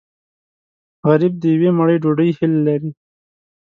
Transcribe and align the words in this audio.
غریب 1.07 1.33
د 1.39 1.43
یوې 1.53 1.69
مړۍ 1.77 1.97
ډوډۍ 2.03 2.29
هیله 2.37 2.59
لري 2.67 2.91